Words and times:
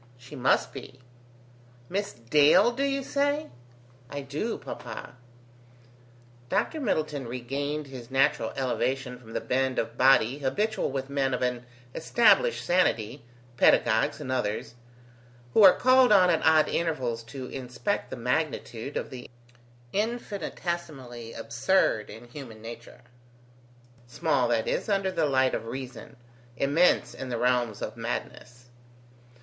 "She 0.17 0.35
must 0.35 0.73
be." 0.73 0.99
"Miss 1.87 2.11
Dale, 2.13 2.71
do 2.71 2.81
you 2.83 3.03
say?" 3.03 3.51
"I 4.09 4.21
do, 4.21 4.57
Papa." 4.57 5.15
Dr 6.49 6.79
Middleton 6.79 7.27
regained 7.27 7.85
his 7.85 8.09
natural 8.09 8.49
elevation 8.55 9.19
from 9.19 9.33
the 9.33 9.39
bend 9.41 9.77
of 9.77 9.99
body 9.99 10.39
habitual 10.39 10.89
with 10.91 11.11
men 11.11 11.35
of 11.35 11.43
an 11.43 11.67
established 11.93 12.65
sanity, 12.65 13.25
paedagogues 13.57 14.19
and 14.19 14.31
others, 14.31 14.73
who 15.53 15.61
are 15.61 15.71
called 15.77 16.11
on 16.11 16.31
at 16.31 16.43
odd 16.43 16.67
intervals 16.67 17.21
to 17.25 17.45
inspect 17.49 18.09
the 18.09 18.15
magnitude 18.15 18.97
of 18.97 19.11
the 19.11 19.29
infinitesimally 19.93 21.31
absurd 21.33 22.09
in 22.09 22.27
human 22.27 22.59
nature: 22.59 23.01
small, 24.07 24.47
that 24.47 24.67
is, 24.67 24.89
under 24.89 25.11
the 25.11 25.27
light 25.27 25.53
of 25.53 25.67
reason, 25.67 26.15
immense 26.57 27.13
in 27.13 27.29
the 27.29 27.37
realms 27.37 27.83
of 27.83 27.95
madness. 27.95 28.71